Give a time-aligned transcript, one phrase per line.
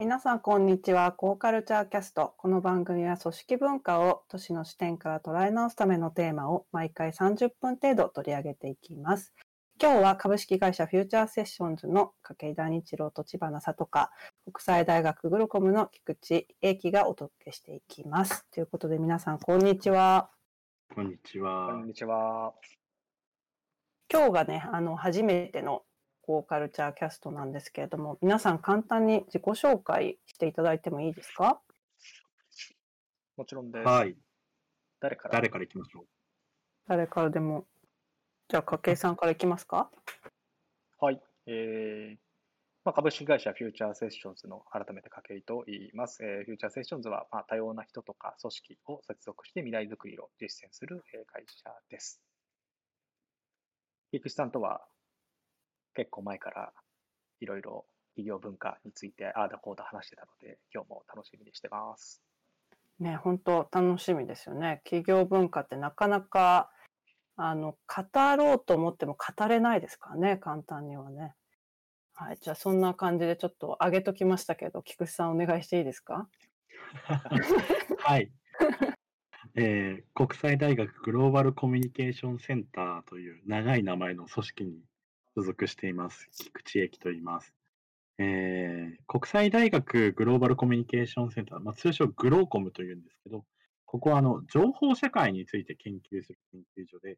[0.00, 1.12] 皆さん、こんにちは。
[1.12, 2.34] コーカルチャーキャスト。
[2.38, 9.32] この番組は組織文化を都市の視点から捉え直すためのテーマを毎回30分程度取り上げていきます。
[9.80, 14.10] 今日は株式会社フューチャーセッションズの筧大日郎と千葉な里香、
[14.44, 18.44] 国際大学グロコムの菊池英樹がお届けしていきます。
[18.50, 20.30] ということで皆さん、こんにちは。
[20.92, 21.68] こんにちは。
[21.68, 22.54] こんにちは。
[24.12, 25.84] 今日がね、あの、初めての
[26.22, 31.60] コーカルチャーキャストなんですけれども、皆さん簡単に自己紹介していただいてもいいですか？
[33.36, 33.86] もちろんです。
[33.86, 34.16] はい。
[34.98, 35.34] 誰から？
[35.34, 36.06] 誰からいきましょう？
[36.88, 37.64] 誰からでも。
[38.50, 39.90] じゃあ、筧さんからいきますか？
[40.98, 41.20] はい。
[41.44, 42.16] えー
[42.82, 46.24] まあ、株式会社フューチャーセッションズの改めて筧と言います。
[46.24, 52.22] えー、フューチャーセッションズは、まあ、多様な人とか組織を接続して未来づくりを実践する、え会社です。
[54.12, 54.80] 菊池さんとは
[55.94, 56.72] 結構前から
[57.40, 62.22] いろいろ企業文化についてああだこうだ話してたので、今日も楽しみにしてます。
[62.98, 64.80] ね、本当楽しみですよね。
[64.84, 66.70] 企業文化ってなかなか
[67.40, 71.34] あの、語ろうと思っても語れないですからね、簡単にはね。
[72.14, 72.38] はい。
[72.40, 76.28] じゃあ、そんな感じでちょっと上げときましたけど、菊池さんお願いしていいですか？
[77.98, 78.32] はい。
[79.54, 84.82] えー、国際大学グローバルコミュニケーションセンターという長い名前の組織に
[85.36, 86.28] 所属しています。
[86.32, 87.54] 菊池駅と言います。
[88.18, 93.44] えー、国際大学グローバルコミュニケーションセンター、まあ、通称グローコムというんですけど、
[93.88, 97.16] ここはあの情報社会について研究する研究所で、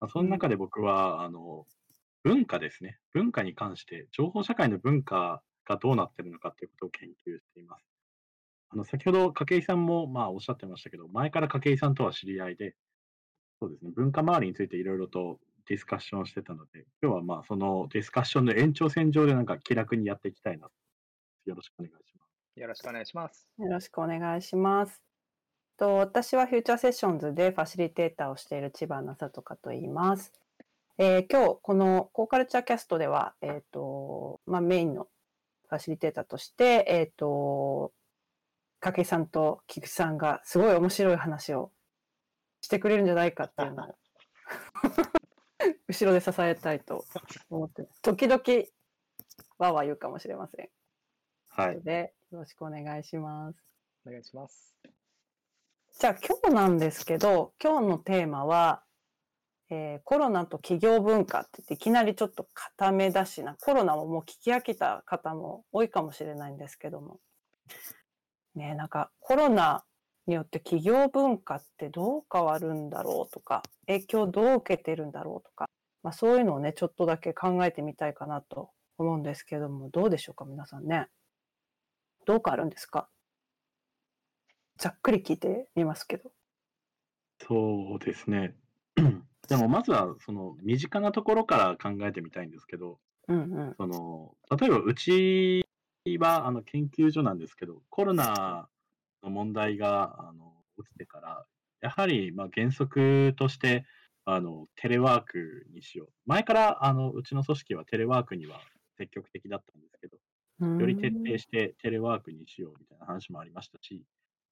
[0.00, 1.66] まあ、その中で僕は、あの
[2.22, 7.84] 文化ですね、文化に関して、情報社会の文化がどうなっているのかということを研究しています。
[8.70, 12.76] あの先ほど筧さんもまあおっしゃってましたけど、前から筧さんとは知り合いで、
[13.60, 20.68] そうですね、文化周りについていろいろとディスカッションしてたので、今日はまあそのディスカッションの延長線上でなんか気楽にやっていきたいな
[21.46, 22.24] よろしくお願いしま
[22.54, 22.60] す。
[22.60, 23.48] よろしくお願いします。
[23.58, 25.13] よろしくお願いします。
[25.76, 30.32] と私はフューチャーセッションズでファシリテーターをしている千葉なさとかと言います。
[30.98, 35.08] えー、今日このコーカルチャーキャストでは、えっ、ー、と、まあ、メインの
[35.68, 37.92] ファシリテーターとして、えっ、ー、と、
[38.80, 41.72] 筧さんと菊池さんがすごい面白い話を
[42.60, 43.94] してくれるんじゃないかっていうのを
[45.88, 47.04] 後ろで支えたいと
[47.48, 48.42] 思って時々
[49.58, 50.68] わわ言うかもしれません。
[51.48, 51.82] はい。
[51.82, 53.64] でよろしくお願いします。
[54.06, 54.74] お願いします。
[56.00, 58.82] じゃあ今日なんですけど、今日のテーマは、
[59.70, 67.20] えー、コロナと企業文化ってっていきなりちょっと固めだしな、コロナももう聞き飽きた方も多いかもしれないんですけども。
[68.56, 69.84] ねなんかコロナ
[70.26, 75.66] によって企業文化ってどう変わるんだろうとか、影響どう受けてるんだろうとか、
[76.02, 81.06] まあそういうのをね、ちょっとだけ考えてみたいかなと思うんですけども、どうでしょうか、皆さんね。
[82.26, 83.08] どう変わるんですか？
[84.78, 86.30] ざっくり聞いてみますけど。
[87.46, 88.54] そうですね。
[89.48, 92.98] でもまずはその身近なところから考えてみたいんですけど、
[93.28, 95.64] うんうん、その例えばうち
[96.18, 98.68] はあの研究所なんですけど、コロナ
[99.22, 100.52] の問題があの
[100.84, 101.44] 起きてから、
[101.80, 103.84] やはりまあ原則として
[104.24, 106.08] あのテレワークにしよう。
[106.26, 108.60] 前からあのうちの組織はテレワークには
[108.96, 110.16] 積極的だったんですけど、
[110.80, 114.02] より徹底してテレワークにしようみたいな話もありましたし、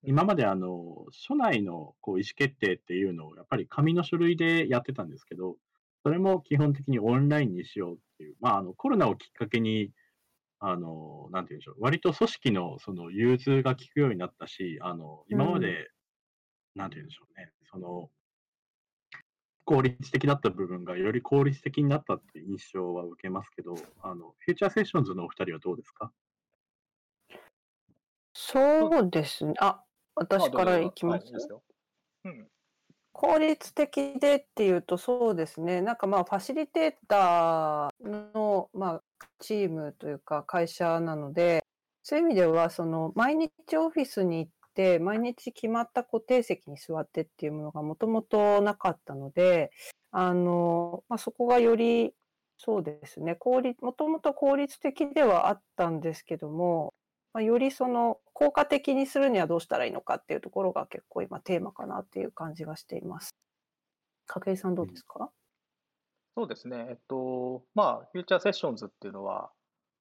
[0.04, 5.56] 今まであの、署内のこう意思決定っていうのをやっぱり紙の書類でやってたんですけど、
[6.02, 9.92] それも基本的にオンラインにしようっていう、まあ、あのコロナをきっかけに、
[10.58, 18.10] あの、なんていうんでしょう、割と組織のその融通が効くようになったし、あの、今まで、うん、なんていうんでしょうね、その、
[19.64, 26.12] 効率的だった部分がより効率的になったっていう印象は受けますけど、あの、フューチャーセッションズのお二人はどうですか？
[28.34, 29.54] そうですね。
[29.60, 29.84] あ、
[30.14, 31.26] 私からいきます。
[32.24, 32.48] うん。
[33.12, 35.82] 効率的でっていうとそうですね。
[35.82, 39.02] なんかまあファシリテーターの、まあ、
[39.38, 41.64] チームというか会社なので、
[42.02, 49.70] そういう意味ではその毎日オフィスに行って毎日決まった固定席に座ってっていうものがもともとなかったので、
[50.10, 52.14] あの、まあ、そこがより
[52.64, 56.94] そうですね、効率、もともと効率的ではあったんですけども、
[57.34, 63.34] まあ、よりその効果的にするにはどうしたらいいのかっていうところが結構今テーマかなっていう感じがしています。
[64.26, 65.30] 筧さんどうですか、
[66.36, 66.86] そうですね。
[66.90, 69.50] えっと、まあ、フューチャーセッションズっていうのは、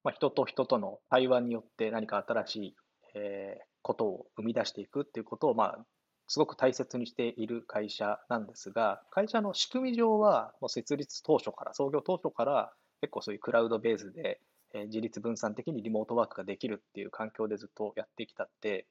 [0.04, 2.76] まあ、人と人との対話によって何か新しい、
[3.14, 5.86] えー、ことを生み出していくっていうことを、まあ、
[6.28, 14.40] すごく大切にしている会社なんですが、会社の仕組み上は、もう設立当初から、創業当初から、結構そういうクラウドベースで、
[14.74, 18.86] え自立分散的にリモートワークができるっていう環境でずっとやってきたって、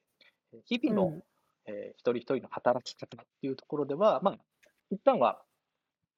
[0.66, 1.22] 日々の、うん、
[1.66, 4.38] えー、一人一人の働き方っていうところでは、まあ、
[4.90, 5.42] 一旦は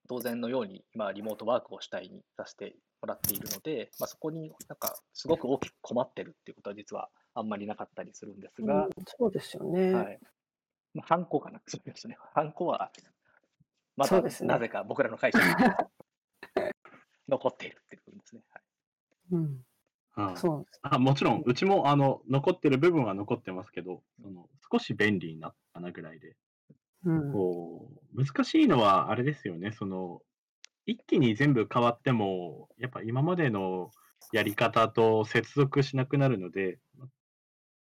[0.08, 9.94] 当然のように今、リモートワークを主体にさせてもらっているので、まあ、そこになんかすごく大きく困ってるっていうことは実はあんまりなかったりするんですが、うん、そうですよね。
[9.94, 10.18] はい。
[10.94, 12.16] まあ、ハンコかな、 そうですね。
[12.34, 12.90] ハンコは、
[13.96, 15.44] またなぜか僕らの会社に
[17.28, 18.02] 残っているっていう
[19.30, 19.64] うん。
[20.16, 20.66] あそう。
[20.82, 26.36] あもちろん、うちもあの残ってる部分は残ってますけど、その少し便利になったなぐらいで、
[27.04, 30.20] うん、こう難しいのはあれですよね、その
[30.86, 33.90] 一気に全部変わっても、やっぱ今までの
[34.32, 36.78] やり方と接続しなくなるので、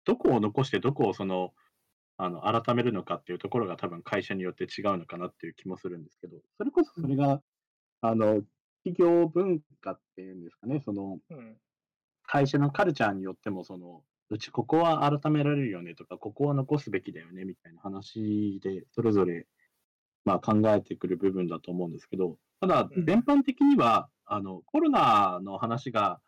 [0.05, 1.53] どこを残してどこをその
[2.17, 7.41] あの改めるのかっていうところが多分会社によって違うのかなっていう気もするんですけど、それこそそれが、
[8.01, 8.41] あの
[8.83, 11.57] 企業文化っていうんですかね、その、うん。
[12.23, 19.45] 会社のカルチャーによっても、その、うちここは改められるよねとか、ここは残すべきだよねみたいな話で、それぞれ、
[20.23, 26.21] まあ、考えてくる部分だと思うんですけど、ただ、全般的には、あの、コロナの話が、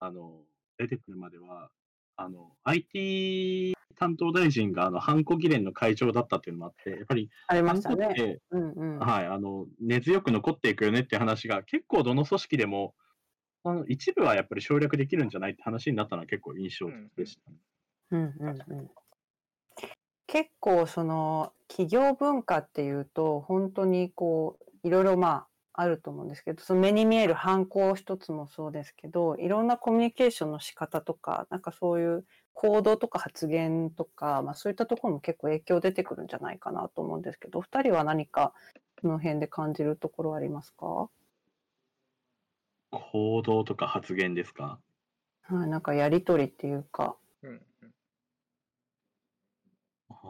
[0.00, 0.42] あの、
[0.78, 1.70] 出てくるまでは、
[2.16, 8.40] あの、IT 担当大臣が、あの、ハンコ議連の会長だったっていうのもあって、やっぱり、ありましたね。
[8.50, 12.94] うんうん、はい、あの、根強く残っていくよねっていう話が、結構どの組織でも、
[13.68, 17.56] あの一部はやっぱり省略できるんじゃないって話になったのは結構印象的でした、ね。
[18.12, 18.90] うんうんうん、
[20.28, 32.24] 結構その企業文化っていうと本当にこういろいろまああると思うんですけどその目に見える犯行一つもそうですけどいろんなコミュニケーションの仕方とかなんかそういう
[32.58, 38.54] 行動とか発言とか、まあ、そういったところも結構影響出てくるんじゃないかなと思うんですけどお二人は何か
[39.02, 41.10] その辺で感じるところありますか？
[42.90, 44.80] 行動とか発言ですか？
[45.42, 47.16] はい、なんかやりとりっていうか。
[47.42, 47.94] うんうん、
[50.08, 50.24] ああ、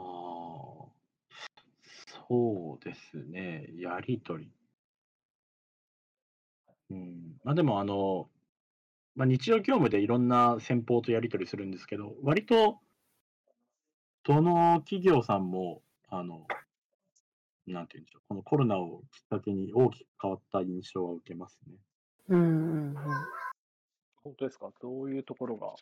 [2.29, 3.69] そうですね。
[3.79, 4.51] やりとり。
[6.91, 7.37] うん。
[7.45, 8.29] まあでも、あの、
[9.17, 12.79] まあ、日常業務でいろんな先方とやりとりするんですけど、割と、
[14.25, 16.47] どの企業さんも、あの、
[17.67, 21.75] なんていうんでしょう、このコロナをきっかけに大きく変わった印象は受けますね。
[22.29, 22.95] うんうんうん。
[24.23, 24.71] 本当ですか？
[24.83, 25.73] どういうところが、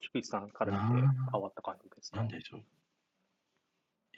[0.00, 2.18] 菊池さんから見て変わった感じですか？
[2.18, 2.60] なんでしょう。
[2.60, 2.62] い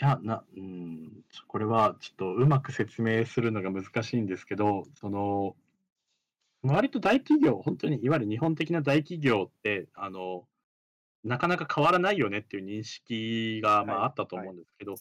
[0.00, 5.56] や、な、うん、これはちょっとうまく説明するのが難しいんですけど、その、
[6.62, 10.44] 割と大企業、本当にいわゆる日本的な大企業って、あの、
[11.24, 14.94] なかなか変わらないよねっていう認識が、まあ、あったと思うんですけど、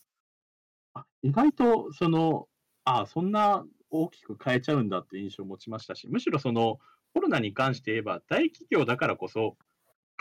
[0.93, 2.47] あ意外と、その、
[2.83, 6.79] ああ、そんな大きく変えちゃうんだって印象を持ちましたし、むしろその
[7.13, 9.57] コロナに関して言えば、大企業だからこそ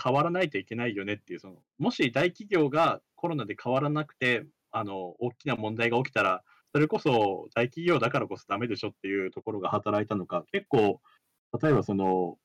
[0.02, 6.42] 変わらないといけないよねっていう、そのもし大企業がコロナで変わらなくて、あの大きな問題が起きたら、
[6.72, 11.00] それこそ大企業だからこそダメでしょっていうところが働いたのか、結構、
[11.62, 12.38] 例えばその、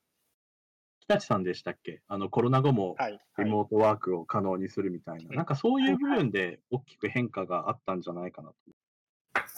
[1.00, 2.02] 日立さんでしたっけ？
[2.06, 2.96] あのコロナ後も
[3.38, 8.56] リモートワークを可能にするみたいな、はいはい、なんかそういう部分で大きく変化があったんじゃないかなと。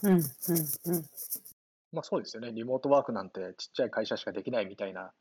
[0.05, 0.25] うんうんうん。
[1.93, 2.53] まあそうですよね。
[2.53, 5.13] リモートワークなんてちっちゃい会社しかできないみたいな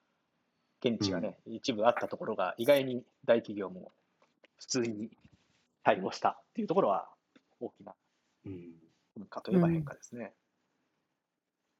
[0.83, 3.91] 現地がね、うん、一部あったところが、意外に大企業も
[4.57, 5.09] 普通に
[5.83, 7.09] 対応したっていうところは
[7.59, 7.93] 大きな
[8.45, 10.31] 変化といえば変化ですね。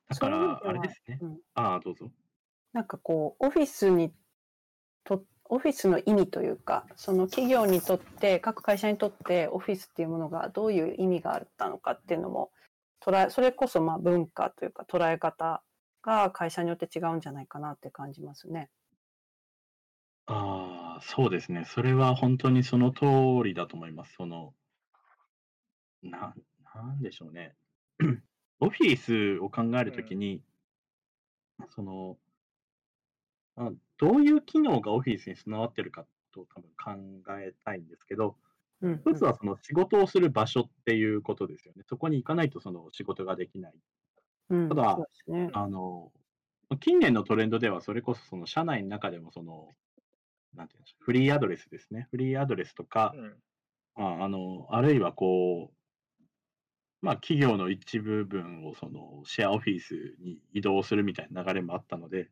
[0.10, 1.20] だから、あれですね。
[1.22, 2.12] うん、ああ、どうぞ。
[2.74, 4.13] なんかこう、オフィスに
[5.04, 12.51] と、オフィスの意味というか、その企業にとって、各会社にとってオフィスっていうものがどういう意味があったのかっていうのも、
[13.04, 15.63] 捉え、それこそまあ文化というか捉え方
[16.04, 18.70] が会社によって違うんじゃないかなって感じますね。
[20.28, 21.66] ああ、そうですね。
[21.66, 23.06] それは本当にその通
[23.44, 24.13] りだと思います。
[24.13, 24.54] その、
[26.04, 26.34] な、
[26.74, 27.56] なんでしょうね。
[28.62, 30.42] オフィスを考えるときに、
[31.70, 32.18] その、
[33.62, 38.36] あどういう機能がオフィスに備わってるかと多分考えたいんですけど、
[38.82, 41.84] うん一つはその仕事をする場所っていうことですよね。
[41.88, 43.74] そこに行かないとその仕事ができない。
[44.50, 46.12] うん、ただ、ね、あの、
[46.80, 49.70] 近年のトレンドではそれこそその社内の中でもその、
[50.56, 52.08] なんていうんでしょう、フリーアドレスですね。
[52.10, 53.36] フリーアドレスとか、うん、
[53.96, 56.25] まあ、あの、あるいはこう、
[57.03, 62.30] まあ、企業の一部分をそのシェアオフィスに移動するみたいな流れもあったので、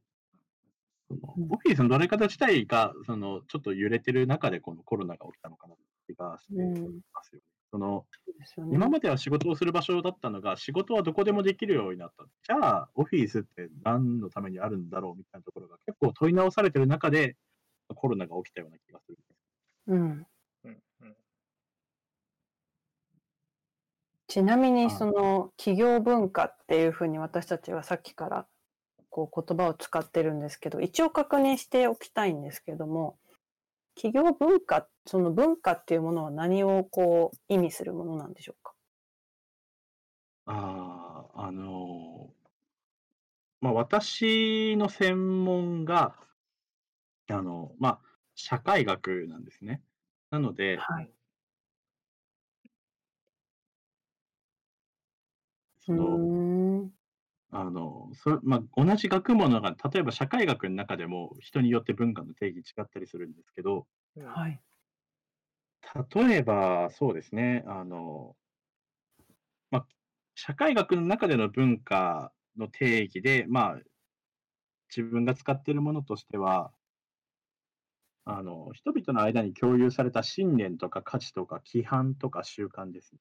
[1.09, 5.75] そのオフィスの捉え方自体がそのちょっと揺れてる中でこのコロナが起きたのかな
[6.07, 6.77] 気がしてま
[7.23, 7.43] すよね。
[7.71, 8.05] その
[8.39, 8.75] ですよね。
[8.75, 12.25] 今までは仕事をする場所だったのが、仕事はどこでもできるようになった。
[12.43, 17.35] じゃあ、オフィスって何のためにあるんだろうみたいなところが結構問い直されてる中で、
[17.95, 19.17] コロナが起きたような気がする。
[19.87, 19.99] うん。
[19.99, 20.27] うん
[20.63, 21.15] うん
[24.27, 28.45] ちなみにあその企業文化っていうふうに私たちはさっきから
[29.09, 33.19] こう言葉を使ってるんですけど、一応確認しておきたいんですけども、
[33.95, 38.73] 企業文化、その文化っていうものは何をこう意味するものなんでしょうか？
[40.45, 42.33] ああ、あの
[43.61, 46.15] まあ、私の専門が、
[47.29, 48.01] あの、まあ、
[48.35, 49.83] 社会学なんですね。
[50.31, 51.13] なので、はい。
[55.79, 56.29] そうの。
[57.51, 64.61] あの、そまあ、同じ学問のが、例えば社会学の中でも人によって文化の定義違ったりするんですけど、うんはい。
[66.15, 68.37] 例えば、そうですね、あの、
[69.71, 69.87] まあ、
[70.35, 73.79] 社会学の中での文化の定義で、まあ、
[74.89, 76.73] 自分が使っているものとしては、
[78.23, 83.19] あの、人々の間に共有された信念とか価値とか規範とか習慣ですね。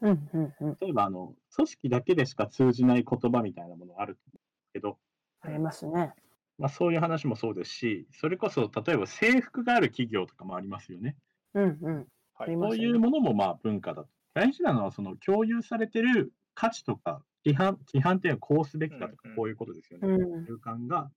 [0.00, 0.76] うんうんうん。
[0.80, 4.98] 例えば、あの、組織だけでしか通じない言葉みたいなものあると思うんですけど、
[5.40, 6.14] ありますね。
[6.58, 11.16] まあ、そういう話もそうですし、それこそ例えば制服がある企業とかもありますよね。
[11.54, 12.06] うんうん。
[12.34, 14.08] あはいそういうものもまあ文化だと。
[14.34, 20.08] 大事なのはその共有されてる価値とか規範、規範っていうのはこうすべきだとうんうんかこういうことですよね。
[20.08, 20.46] うん。
[20.46, 21.10] 習慣が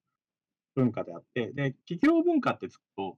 [0.76, 3.18] 文化であって、で、企業文化ってつくと、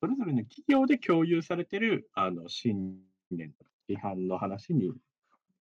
[0.00, 4.92] それぞれの企業で共有されてるあの信念とか規範の話に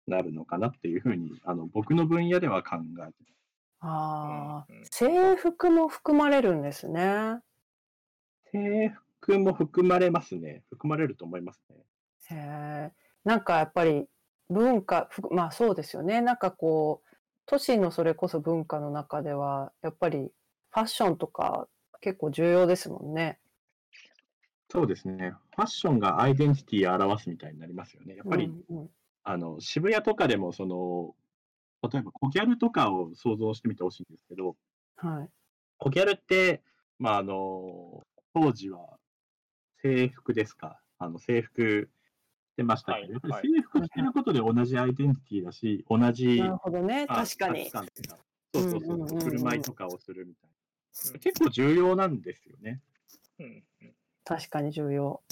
[0.07, 3.13] なるのかなっていうふうに、あの僕の分野では考えてます。
[3.83, 7.39] ああうんうん、制服も含まれるんですね。
[8.53, 10.63] 制服も含まれますね。
[10.69, 11.77] 含まれると思いますね。
[12.31, 12.93] へえ。
[13.25, 14.07] なんかやっぱり
[14.49, 16.21] 文化、ふまあそうですよね。
[16.21, 20.31] なんかこう、都市のそれこそ文化の中では、やっぱり
[20.71, 21.69] ファッションとか
[22.01, 23.39] 結構重要ですもんね。
[24.69, 25.35] そうですね。
[25.61, 28.17] ファッションがアイデンティティを表すみたいになりますよね。
[28.17, 28.91] やっぱり、うんうん
[29.23, 31.15] あの渋谷とかでもその、
[31.83, 34.57] 例えばコギャルとかを想像してみてほしいんですけど、
[34.97, 35.29] はい。
[35.77, 36.63] コギャルって、
[36.99, 38.03] まあ、あの
[38.33, 38.97] 当時は
[39.83, 41.91] 制服ですか、あの制服
[42.55, 47.05] 着てましたけど、はいやっぱりはい制服着てることで同じアイデンティティだし、同じなるほどね。
[47.07, 47.87] まあ確かにそう
[48.55, 50.51] そうそううんうんうんうん振る舞いとかをするみたい
[51.09, 51.19] うんな。
[51.19, 52.81] 結構重要なんですよね。
[53.39, 55.23] うんうん確かに重要。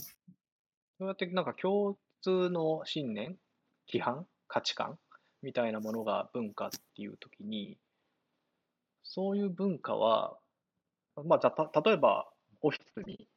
[0.99, 3.37] そうやってなんか共通の信念、
[3.88, 4.99] 規範、価値観
[5.43, 7.76] みたいなものが文化っていうときに、
[9.05, 10.37] そういう文化は、
[11.25, 12.26] まあ、た例えば
[12.62, 13.28] オフィスに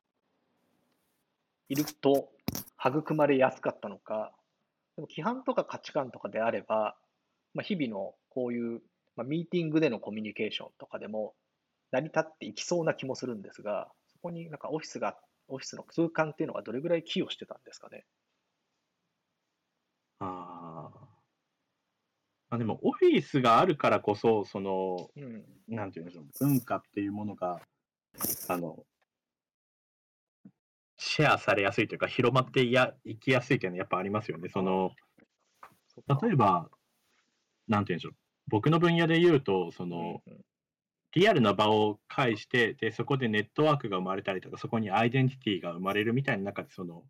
[1.69, 2.29] いると
[2.83, 4.33] 育まれやすかったのか、
[4.95, 6.95] でも規範とか価値観とかであれば、
[7.53, 8.81] まあ、日々のこういう、
[9.15, 11.35] まあ、ミーティングでのコミュニケーションとかでも
[11.91, 15.19] 成り立っていきそうな気もするんですが、そこになんかオフィスがあっ、
[15.51, 18.05] オフィスの空間っていうのがどれぐらい寄与してたんですかね。
[20.19, 20.89] あ
[22.49, 25.43] あ、でも、オフィスがあるからこそ、その、うん。
[25.67, 27.61] なんていうんでしょう、文化っていうものが、
[28.47, 28.85] あの、
[30.97, 34.49] シェアされやすいというか、広まっていやいきやすいというのはやっぱありますよね。
[34.49, 34.91] その、
[36.21, 36.69] 例えば、
[37.67, 38.13] なんていうんでしょう、
[38.47, 40.41] 僕の分野で言うと、その、うんうん
[41.13, 47.03] リアルな場を介して、で、そこでネットワークが生まれたりとか、そこにアイデンティティが生まれるみたいな中で、その、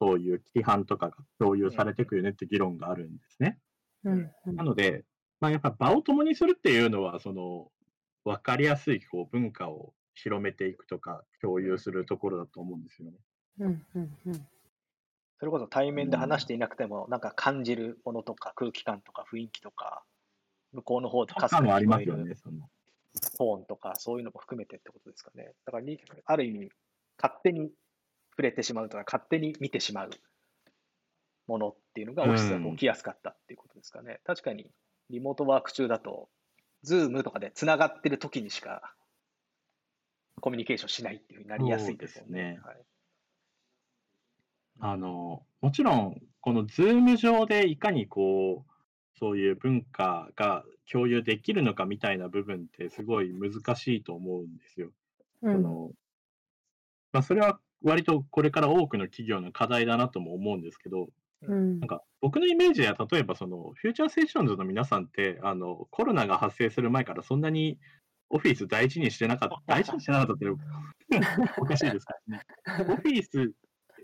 [0.00, 3.58] そういう規範とかが共有されていくよねって議論があるんですね。
[4.04, 5.04] うんうんなので、
[5.40, 7.70] まあ、やっぱ場を共にするっていうのは、その、
[8.24, 13.18] 分かりやすいこう文化を広めていくとか、共有するところだと思うんですよね。
[13.60, 14.46] うんうんうん
[15.40, 20.04] それこそ対面で話していなくても、なんか感じるものとか空気感とか雰囲気とか、
[20.72, 22.60] 向こうの方でとかすかあり聞こえるますよね。
[23.36, 25.52] トーンとか、そういうのも含めてってことですかね。
[25.64, 26.70] だからに、ある意味、
[27.20, 27.70] 勝手に
[28.30, 30.10] 触れてしまうとか、勝手に見てしまう
[31.46, 34.20] ものっていうのがオフィスで起きやすかったっていうことですかね。
[34.24, 34.70] 確かに、
[35.10, 36.28] リモートワーク中だと、
[36.82, 38.94] Zoom とかでつながってる時にしか
[40.42, 42.60] コミュニケーションしないっていうふうになりやすいですよね。
[42.62, 42.76] はい
[44.80, 54.90] あの、もちろん、この Zoom 上でいかにこう、そういう文化が共有できるのかみたいな部分ってすごい難しいと思うんですよ。
[55.42, 55.90] うんその
[57.12, 61.08] まあ、それは割とこれから多くの企業の課題だなとも思うんですけど、
[61.42, 67.78] うんなんか僕のイメージでは例えばそのフューチャーセッションズの皆さんってあのコロナが発生する前からそんなに
[68.30, 70.46] オフィス大事にしてなかった、 大事にしてなかったって
[71.60, 72.44] おかしいですからね。
[72.80, 73.54] オフィス、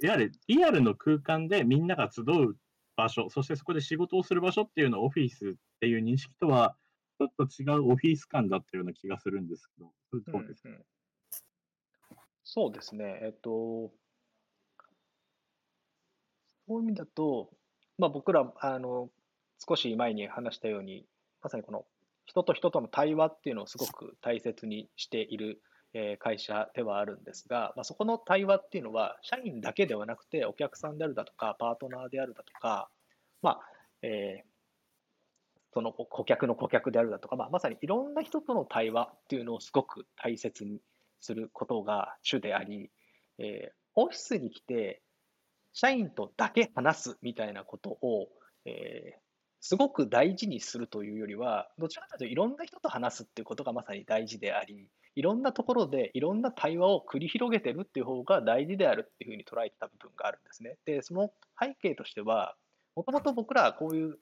[0.02, 2.56] いわゆるリアルの空間でみんなが集う
[3.00, 6.76] 場所、そしてそこで仕事をする場所っていうのはオフィスっていう認識とは、
[7.19, 10.85] ちょっと違うオフィス感だったような気がするんですけど、それどうですか、うんうん
[12.52, 13.21] そうですね。
[13.23, 13.92] えっと、
[16.66, 17.50] そういう意味だと、
[17.97, 19.09] まあ、僕ら、あの、
[19.64, 21.07] 少し前に話したように、
[21.42, 21.85] まさにこの
[22.26, 25.62] 人と人との対話っていうのをすごく大切にしている、
[26.20, 32.88] 会社ではあるんですが、まあ、そこの対話っていうのは、社員だけではなくて、お客さんであるだとか、パートナーであるだとか、
[33.42, 33.61] まあ、
[34.02, 34.50] えー
[35.73, 40.80] その顧客の顧客であるだとか、まあ、まさにいろんな人との対話っていうのをすごく大切に
[41.20, 42.90] することが主であり、
[43.38, 45.02] えーオフィスに来て、
[45.73, 48.28] 社員とだけ話すみたいなことを、
[48.64, 49.20] えー
[49.62, 60.76] すごく大事にするというよりは、どちらかというといろんな人と話すっていうことがまさに大事であり、いろんなところでいろんな対話を繰り広げてるっていう方が大事であるっていうふうに捉えてた部分があるんですね。
[60.84, 62.56] で、その背景としては、
[62.94, 64.18] もともと僕らはこういう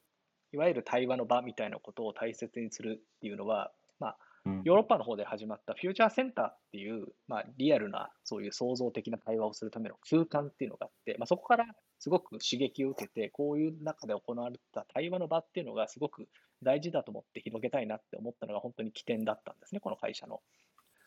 [0.53, 4.17] いわゆる対話の場みたいなことを大切にするっていうのは、まあ、
[4.47, 11.67] うんヨーロッパの方で始まったフューチャーセンターっていう、まあ、リアルなそういう創造的な対話をするための空間っていうのがあって、まあ、そこから
[11.99, 16.29] すごく刺激を受けて、こういう中で行われた対話の場っていうのがすごく
[16.63, 20.41] 大事だと思って広げたいなって思ったのが本当に起点だったんですね、この会社の。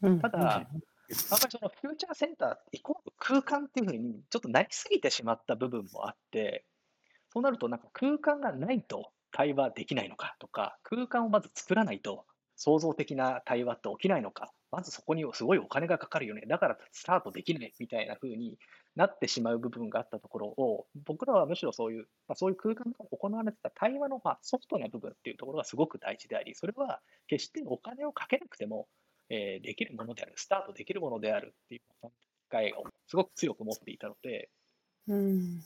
[0.02, 0.68] うんただ、あんま
[1.10, 6.66] りそのフューチャーセンターイコール空間っていうふうにちょっとなりすぎてしまった部分もあって、
[7.34, 18.58] そうなるとなんか空間がないと対話できないのかとか、空間をまず作らないと創造的な対話って起きないのか、まずそこにすごいお金がかかるよね、だからスタートできないみたいな風に
[18.96, 28.88] なってしまう部分があったところを、僕らはむしろそういう、まあ、そういう空間で行われてた対話のまあソフトな部分っていうところがすごく大事であり、それは決してお金をかけなくても、
[29.32, 32.12] えーできるものである、スタートできるものであるっていう考
[32.54, 34.50] えをすごく強く持っていたので、
[35.08, 35.62] うん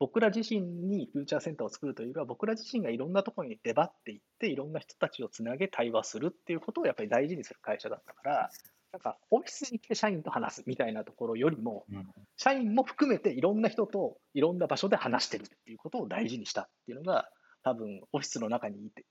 [0.00, 8.50] 僕ら自身にフューチャーセンターを作るというよりは、僕ら自身がいろんなところに出張っていって、いろんな人たちをつなげ対話するっていうことをやっぱり大事にする会社だったから、
[8.92, 12.06] なんかオフィスに来て社員と話すみたいなところよりも、うん。
[12.36, 17.28] 社員も含めていろんな人といろんな場所で話してるっていうことを大事にしたっていうのが、
[17.64, 19.04] 多分オフィスの中にいて、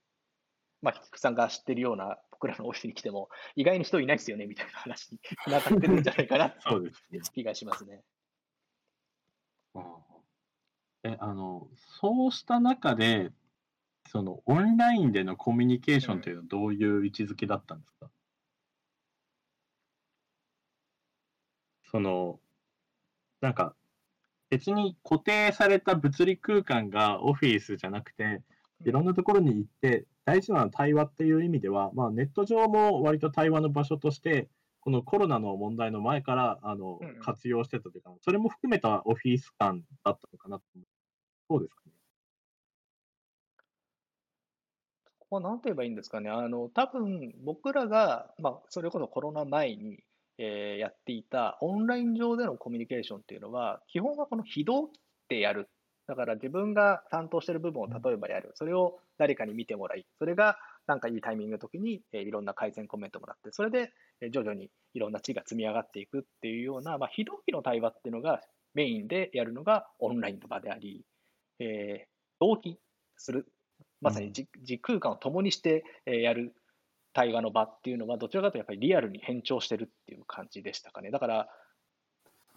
[0.82, 7.20] まあ、菊池さんが知ってるような僕らのオフィスに来ても、意外に人いないですよねみたいな話につ ながってるんじゃないかなってそうですね。
[7.34, 8.04] 気がしますね。
[9.74, 11.68] あーえ、あの、
[12.00, 13.32] そうした中で、
[14.10, 18.10] そのオンラインでのコミュニケーションというのはどういう位置づけだったんですか、
[21.92, 22.40] その、
[23.42, 23.76] なんか、
[24.50, 28.42] 別に固定された物理空間がオフィスじゃなくて、
[28.86, 34.50] いろんなところに行って、大事なのは対話っていう意味では、まあ、ネット上も割と対話の場所として、
[34.82, 40.64] このコロナの問題の前からあのうんうん活用してたというか、それも含めたオフィス感だったのかなと。
[41.50, 41.92] そうですかね？
[45.20, 46.30] ここは何と言えばいいんですかね？
[46.30, 50.04] あの、多分僕らが、まあ、それこそコロナ前に、
[50.40, 55.70] えーやっていたオンライン上でのコミュニケーションっていうのは、基本はこの非同期でやる。
[56.08, 58.52] だから自分が担当している部分を例えばやる。
[58.56, 63.92] それを誰かに見てもらい、それがなんかいいタイミングの時に、えーいろんな改善コメントもらって、それで
[64.22, 68.42] えー徐々にいろんな地が積み上がっていくっていうような、まあ、非同期の対話っていうのが
[68.74, 71.06] メインでやるのがオンラインの場であり、
[71.60, 72.08] えー
[72.40, 72.78] 同期
[73.18, 73.48] する、
[74.00, 76.54] まさに時時空間を共にしてえーやる
[77.14, 81.10] 対話の場っていうのは、どちらかというとやっぱりリアルに変調してるっていう感じでしたかね。
[81.10, 81.50] だから、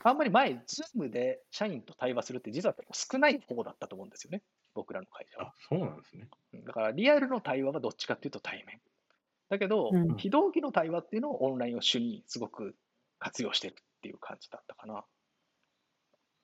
[0.03, 4.43] あんまり前、ズームで社員と対話するって実は少ない方だったと思うんですよね、
[4.75, 5.49] 僕らの会社は。
[5.49, 6.29] あ、そうなんですね。
[6.55, 8.81] うんだから、リアルの対話はどっちかっていうと対面。
[9.49, 12.77] だけどうん、非同期の対話っていうのをオンラインを主にすごく
[13.19, 15.05] 活用してるっていう感じだったかな。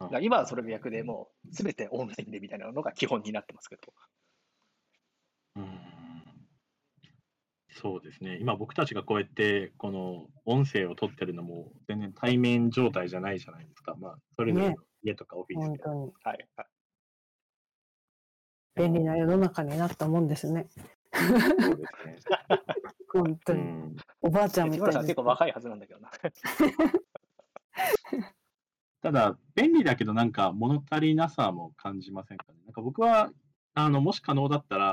[0.01, 3.95] だから今はそれが逆でもう全てオンラインでみたいなのが基本になってますけど。
[5.57, 5.97] うーん
[7.81, 8.39] そうですね。
[8.41, 13.95] 今僕たちがこうやってこの音声を取ってるのも全然対面状態じゃないじゃないですか。
[13.99, 15.67] まあ、それぞれのね家とかオフィスで。
[15.67, 16.49] 本当にはい。
[16.57, 16.67] はい
[18.77, 20.69] 便利な世の中になったもんですね。
[21.11, 22.19] そうですね。
[23.11, 23.61] 本当に。
[23.61, 26.11] うんおばあちゃんみたいに結構若いはずなんだけどな。
[29.03, 32.59] ただ、便利だけどなんか物足りなさも感じませんかね。
[32.65, 33.31] なんか僕は、
[33.75, 34.86] あの、もし可能だったら、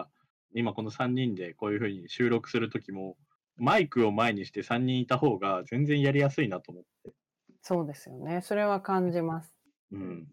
[0.55, 3.17] 今この3人でこういうふうに収録するときも、
[3.57, 7.13] マイクを前にして3人いた方が全然やりやすいなと思って。
[7.61, 8.41] そうですよね。
[8.41, 9.55] それは感じます。
[9.91, 10.27] うん。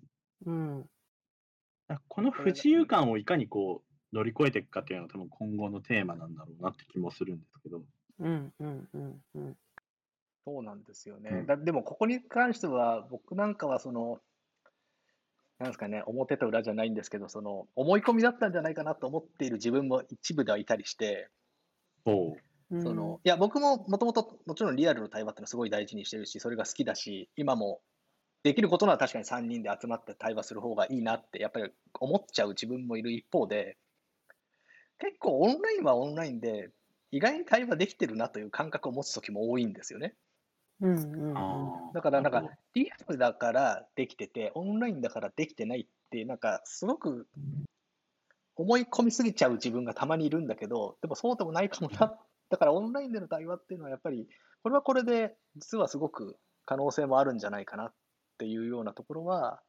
[0.46, 0.86] うん。
[2.08, 7.82] この不自由感をいかにこう乗り越えていくかっていうのが多分今後のテーマなんだろうなって気もするんですけど。
[8.20, 9.56] うんうんうんうん。
[10.44, 11.30] そうなんですよね。
[11.30, 14.20] うんだでも、ここに関しては、僕なんかは、その、
[15.60, 21.28] なんですかね、表と裏じゃないんですけど、その思い込みだったんじゃないかなと思っている自分も一部ではいたりして、
[22.06, 27.82] そのいや僕ももともともちろんリアルの対話ってのはすごい大事にしてるし、それが好きだし、今も
[28.42, 31.70] できることなら確かに3人で集まって対話する方がいいなってやっぱり
[32.00, 33.76] 思っちゃう自分もいる一方で、
[34.98, 36.70] 結構オンラインはオンラインで、
[37.10, 40.14] 意外に対話できてるなという感覚を持つ時も多いんですよね。
[40.80, 41.34] うんうん
[41.92, 47.26] だからなんかリアルだからできてて、オンラインだからできてないって、なんかすごく
[48.56, 52.14] 思い込みすぎちゃう自分がたまにいるんだけど、でもそうでもないかもな。
[52.50, 54.28] だからオンラインでの対話っていうのはやっぱり、
[54.62, 57.92] これはこれで実はすごく可能性もあるんじゃないかなっ
[58.38, 59.60] ていうようなところは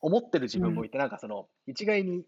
[0.00, 2.24] 思ってる自分もいて、なんかその一概に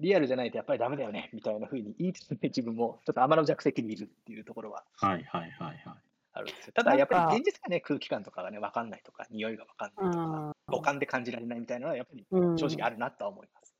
[0.00, 6.05] リアルじゃないとやっぱりダメだよねみたいな風に言いつつね自分もちょっと天の弱席にいるっていうところははいはいはいはい。
[6.36, 6.72] あるんですよ。
[6.74, 13.74] ただやっぱり現実がね、空気感とかがね、わかんないとか、匂いがわかんないとか、五感で感じられないみたいなのはやっぱりうん正直あるなとは思います。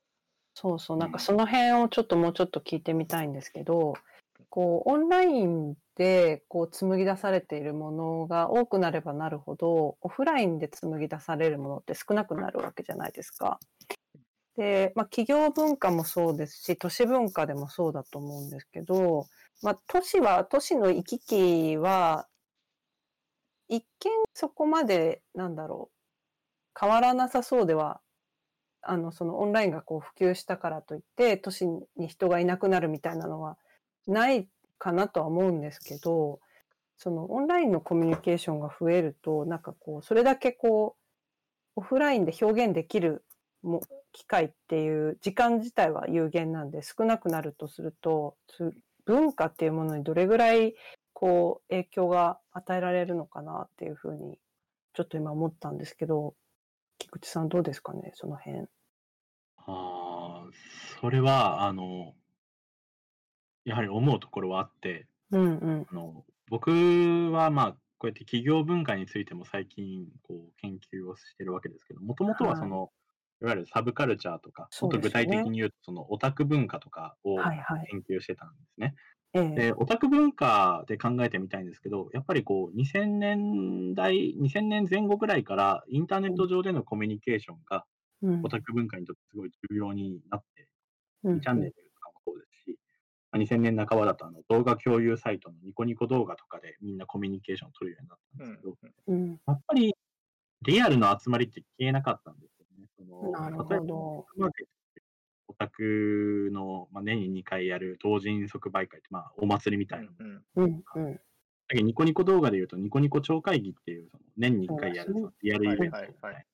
[0.53, 3.93] そうそう、なんかその辺をちょっともうちょっと聞いてみたいんですけど、
[4.49, 13.59] こう、オンラインでこう紡ぎ出されているものが多くなればなるほど、オフラインで紡ぎ出されるものって少なくなるわけじゃないですか。
[14.55, 19.27] で、まあ、企業文化もそうですし、都市文化でもそうだと思うんですけど、
[19.61, 22.27] まあ、都市は、都市の行き来は、
[23.67, 28.01] 一見そこまで、なんだろう、変わらなさそうでは
[28.87, 33.57] あの、そのオンラインがこう普及したからといって、都市に人がいなくなるみたいなのは
[34.07, 36.39] ないかなとは思うんですけど、
[36.97, 41.01] そのオンラインのコミュニケーションが増えると、なんかこう、それだけこう、
[41.75, 43.23] オフラインで表現できる
[43.61, 43.81] も
[44.13, 48.35] 機会っていう時間自体は有限なんで少なくなるとすると、
[49.05, 50.75] 文化っていうものにどれぐらい
[51.19, 54.37] こう影響が与えられるのかなっていうふうに
[54.93, 56.35] ちょっと今思ったんですけど、
[56.99, 58.67] 菊池さんどうですかね、その辺。
[59.57, 60.49] ああ、
[61.01, 62.13] それは、あの、
[63.65, 65.87] やはり思うところはあって、うんうん。
[65.89, 66.69] あの僕
[67.31, 72.91] はまあ、こうやって企業文化についても最近こう研究をしてるわけですけど、もともとははいその、
[73.41, 77.87] いわゆるサブカルチャーとか、もっと具体的に言うと、そのオタク文化とかをはいはい。
[77.89, 78.95] 研究してたんですね。
[79.33, 87.85] ええで、オタク文化で考えてみたいんですけど、やっぱりこう、2000年代、2000年前後ぐらいから、インターネット上でのコミュニケーションが、
[88.21, 90.67] うんオタク文化にとってすごい重要になって、
[91.23, 92.79] うんチャンネルとかもそうですし、
[93.31, 98.75] まあ2000年半ばだとあの動画共有サイトのニコニコ動画とかでみんなコミュニケーションを取るようになったんですけど、
[99.07, 99.39] うん。
[99.45, 99.93] やっぱり
[100.63, 102.87] リアルの集まりって消えなかったんですよね。
[102.97, 104.25] そのなるほど。
[105.47, 110.09] マーケットってオタクの、まあ、年に2回やる同人即売会って、まあ、お祭りみたいな。
[110.19, 111.13] うんうんうん。
[111.13, 111.19] だ
[111.69, 116.45] けどニコニコ動画で言うと、ニコニコ超会議っていう、その年に1回やるリアルイベントみたい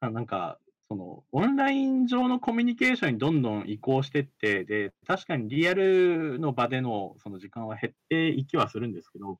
[0.00, 0.10] な。
[0.10, 0.58] なんか、
[0.90, 9.38] そのオンライン上のコミュニケーションにどんどん移行してって、で、確かにリアルの場でのその時間は減っていきはするんですけど、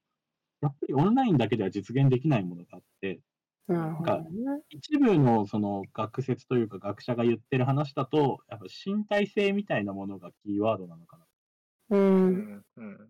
[0.61, 3.21] やっぱりオンラインだけでは実現できないものがあって、
[3.69, 4.63] なるほどね。
[4.71, 11.25] 一部のその学説というか学者が言ってる話だと、やっぱ身体性みたいなものがキーワードなのかな。
[11.91, 11.97] う。
[11.97, 13.09] うんんうん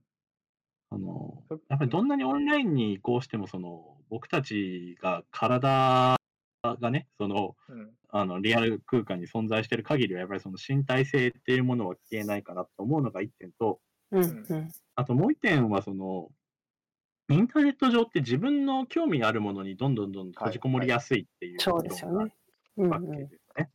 [0.91, 6.17] あのそやっぱりどんなにオンラインに移行しても、その僕たちが体
[6.65, 14.73] がね、そのうんあのリアル空間に存在している限りは、やっぱりその身体性っていうものは消えないかなと思うのが一点と、うんうん。
[14.97, 16.31] あともう一点は、その
[17.31, 22.33] インターネット上って自分の興味あるものにどんどんどんどん閉じこもりやすいっていうそうですよね。
[22.79, 23.71] うんわけですね。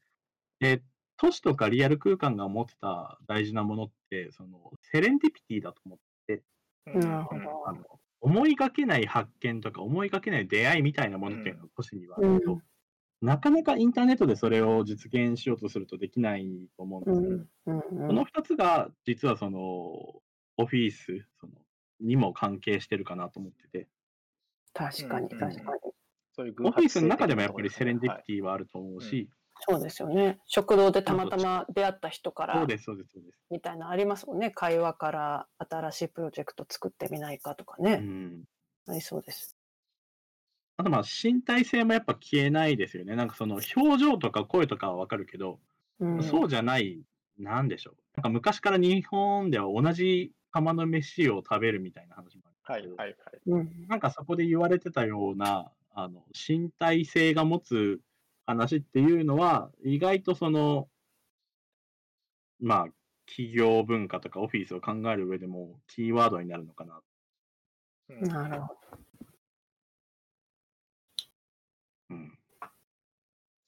[0.60, 0.82] で、
[1.18, 6.42] 都市とかリアル空間が持ってた大事なものって、そのセレンディピティだと思って、
[6.88, 7.42] うんなるほど。
[7.68, 7.80] あの
[8.22, 12.62] 思いがけない発見とか思いがけない出会いみたいなものっていうのが都市にはあるけど、うん。
[13.22, 21.54] なかなかインターネットでそれを実現しようとするとできないと思うんうですけど、んうんこの2つが実はそのオフィスその
[22.00, 23.88] にも関係してるかなと思ってて、
[24.74, 25.94] 確かにうん確かに。
[26.36, 29.30] そういう偶オフィスの中でもやっぱりセレンディピティはあると思うし、
[29.68, 30.40] そうですよね。
[30.48, 33.38] 食堂でたまたま出会った人からそうです、そうです、そうです。
[33.52, 34.50] みたいなのありますもんね。
[34.52, 37.98] 会話から新しいプロジェクト作ってみないかとかうね。
[37.98, 38.44] ん
[38.88, 39.56] ありそうです。
[40.78, 43.16] あとまあ身体性もやっぱ消えないですよね。
[43.16, 45.60] なんかその表情とか声とかはわかるけど、
[46.00, 46.24] うん。
[46.24, 47.00] そうじゃない、
[47.38, 47.96] なんでしょう。
[48.16, 53.42] なんか昔から日本では同じ釜の飯を食べるみたいな話もあるんですけど、はいはいはい。
[53.48, 53.88] うん。
[53.88, 58.00] なんかそこで言われてたような、あの、身体性が持つ
[58.46, 60.88] 話っていうのは、意外とその、
[62.62, 62.88] まあ、
[63.26, 67.02] 企業文化とかオフィスを考える上でもキーワードになるのかな。
[68.10, 68.76] うんなるほ
[72.12, 72.38] うん。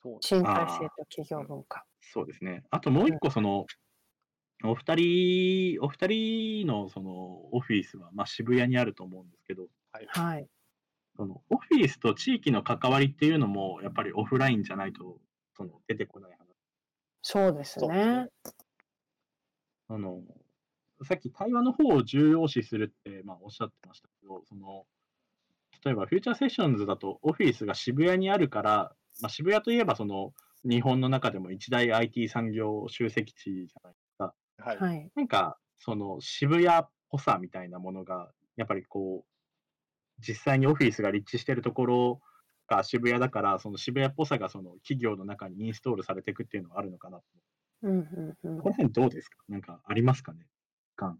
[0.03, 1.83] そう身体性と企業文化。
[2.01, 2.63] そうですね。
[2.69, 3.65] あともう一個、その、
[4.71, 7.11] お二人、お二人のその
[7.51, 10.07] オフィスは、まあ、渋谷にあると思うんですけど、はい。
[10.07, 10.47] はい。
[11.17, 15.17] そのオフィスと地域の関わりっていうのも、やっぱりオフラインじゃないと
[15.55, 16.45] その出てこない話。
[17.21, 18.27] そうですねね。
[19.87, 20.21] あの
[21.03, 24.85] さっき対話の方を重要視するって、まあ、おっしゃってましたけど、その
[25.83, 34.04] 例えばフューチャーセッションズだとオフィスが渋谷にあるから、まあ、渋谷といえばその日本の中でも一大 IT 産業集積地じゃないですか。
[34.57, 34.77] はい。
[34.77, 35.11] はい。
[35.15, 42.21] なんか、その渋谷っぽさみたいなものが、やっぱりこう、実際にオフィスが立地してるところ
[42.67, 47.23] が渋谷だから、その渋谷っぽさがその企業の中にインストールされていくっていうのはあるのかなと。
[47.83, 47.93] うんう
[48.45, 49.37] んうんこの辺どうですか？
[49.49, 50.47] なんかありますかね？
[50.95, 51.19] 感。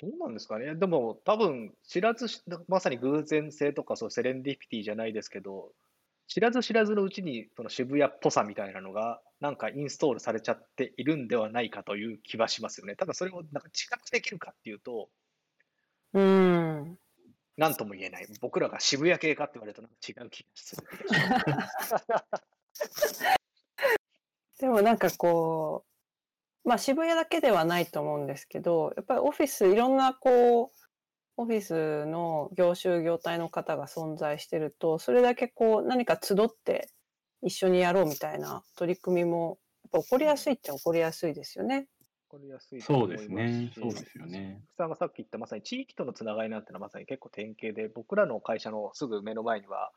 [0.00, 0.76] どうなんですかね？
[0.76, 5.72] でも、多分知らずし、まさに偶然性とかそうセレンディピティじゃないですけど、
[6.28, 12.96] 知らず知らずのうちにその渋谷っぽさみたいなのが、なんかインストールされちゃっているんではないかという気はしますよね。
[12.96, 15.08] ただそれをなんか知覚できるかっていうと、
[16.12, 16.98] うん。
[17.56, 18.26] なんとも言えない。
[18.40, 20.82] 僕らが渋谷系かって言われるとなんか違う気がする。
[24.60, 25.84] でもなんかこ
[26.64, 30.77] う、まあ渋谷だけではないと思うんですけど、やっぱりオフィス、いろんなこう、
[31.38, 36.90] オフィスの業種、業態の方が存在してると、それだけこう何か集って
[37.42, 41.86] 一緒にやろうみたいな取り組みも、やっぱ起こりやすいっちゃ起こりやすいですよね。
[42.26, 43.70] これやすいとそう思いますですね。
[43.72, 44.60] しそうですよね。
[44.74, 49.92] 福さんがさっき言ったまさに地域とのつながりなんてのはまさに結構典型で、僕らの会社のすぐ目の前には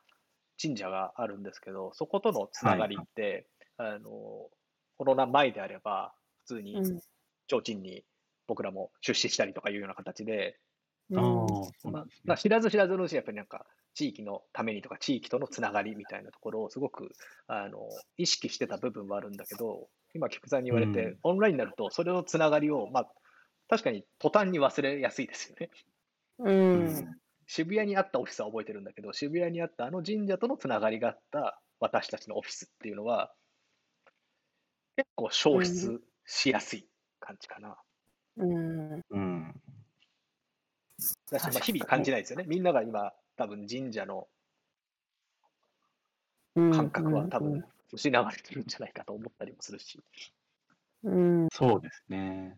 [0.62, 4.10] 神社があるんですけど、そことのつながりって、あの
[4.96, 6.14] コロナ前であれば、
[6.46, 7.00] 普通にうん。
[7.50, 8.04] 提灯に
[8.46, 10.58] 僕らも出資したりとかいうような形で、
[11.10, 12.04] まあ。
[12.24, 17.12] まあ知らず知らずのうちにやっぱりなんか地域のためにとか地域とのつながりみたいなところをすごく
[17.46, 17.78] あの
[18.16, 23.08] 意識してた部分はあるんだけど今菊さんに言われて、うんオンラインになるとそれのつながりをまあ
[23.68, 25.70] 確かに途端に忘れやすいですよね。
[26.38, 26.50] う。
[26.50, 26.52] う
[26.84, 33.32] ん渋谷にあったオフィスは覚えてるんだけど渋谷にあったあの神社とのつながりがあった私たちのオフィスっていうのは
[34.96, 36.86] 結構消失しやすい
[37.20, 37.76] 感じかな。
[38.36, 39.00] うん。
[39.10, 39.54] うん。
[41.30, 42.44] だしまあ日々感じないですよね。
[42.46, 44.28] みんなが今多分神社の
[46.54, 50.00] うん感覚は多分失われてるんじゃないかと思ったりもするし。
[51.04, 51.48] うん。
[51.52, 52.56] そうですね。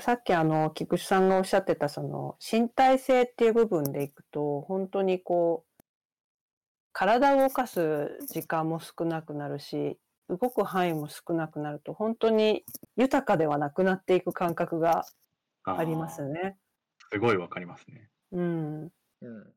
[0.00, 5.82] さっきあの菊池さんがおっしゃってたその身体性っていう部分でいくと本当にこう
[6.92, 9.98] 体を動かす時間も少なくなるし
[10.28, 12.64] 動く範囲も少なくなると本当に
[12.96, 15.04] 豊かではなくなっていく感覚が
[15.64, 16.56] ありますね。
[17.12, 18.08] すごいわかりますね。
[18.32, 18.82] うん、
[19.20, 19.54] うん。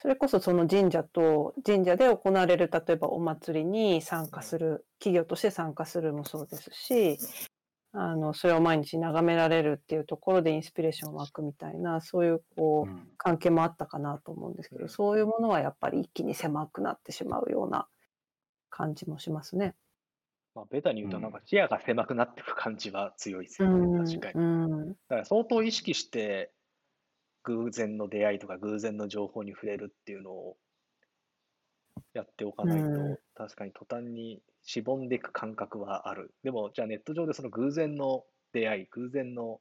[0.00, 7.18] それこそその神社と神社で行われる例えばお祭りに参加する企業として参加するもそうですし
[7.92, 13.08] あのそれを毎日眺められるっていうところでインスピレーションを湧くみたいなそういうこううん。
[13.16, 14.88] 関係もあったかなと思うんですけど、うん。
[14.88, 17.86] そういうものはやっぱり一気に狭くなってしまうような
[18.68, 19.76] 感じもしますね。
[20.54, 24.44] まあ、ベタに言うと、うんなんか視野が狭くなっていく感じは強いですうよね、ん確かに。
[24.44, 26.52] うんだから相当意識して、
[27.44, 30.56] 偶然の出会いとか偶然の情報に触れるっていうのを
[32.14, 36.34] やっておかないと、うん確かに途端にしぼんでいく感覚はある。
[36.44, 39.60] でも、じゃあネット上でその偶然の出会い、偶然の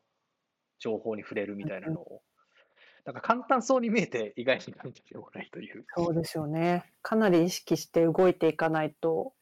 [0.80, 2.22] 情報に触れるみたいなのを、
[3.06, 5.86] なんか簡単そうに見えて意外に感じてもないという。
[5.96, 6.92] そうですよね。
[7.02, 9.34] かなり意識して動いていかないと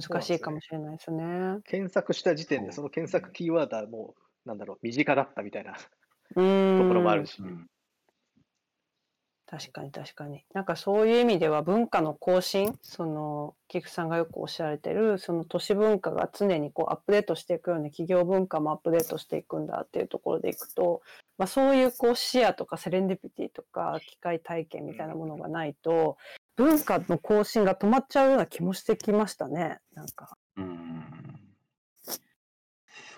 [0.00, 1.58] 難しいかもしれないですね。
[1.64, 7.40] 検索した時点で、その検索キーワードはもう、なんだろう、身近だったみたいなうところもあんるし。
[7.40, 7.66] うん
[9.48, 10.44] 確かに確かに。
[10.54, 21.00] なんかそういう意味では文化の更新、その菊さんがよくおっしゃられてる、その都市文化が常にこうアップデートしていくように企業文化もアップデートしていくんだっていうところでいくと、
[21.38, 26.16] まあ、そういうこう視野とかセレンディピティとか機械体験みたいなものがないと、
[26.56, 29.78] 文化の更新が止まっちゃうような気もしてきましたね。
[29.94, 30.36] なんか。
[30.56, 30.96] うん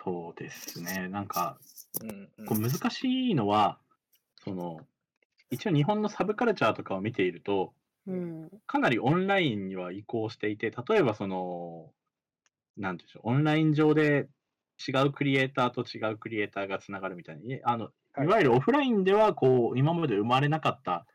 [0.05, 1.09] そうですね。
[1.09, 1.59] なんか、
[2.01, 3.79] うんうんこう難しいのは、
[4.43, 4.81] その、
[5.51, 7.75] 一応日本のサブカルチャーとかを見ていると、
[8.07, 8.51] うん。
[8.67, 11.91] かなりオンラインには移行していて、例えばその、
[12.79, 14.29] なんていうんでしょう、オンライン上で
[14.87, 21.07] 違うクリエイターと違うクリエイターがつながるみたいに、あの、はいいわゆるオフラインでは、こう、今まで生まれなかった